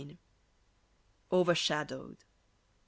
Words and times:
OVERSHADOWED. 1.29 2.23